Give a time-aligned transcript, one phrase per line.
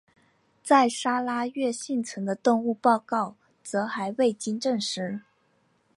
[0.63, 5.21] 在砂拉越幸存的动物报告则还未经证实。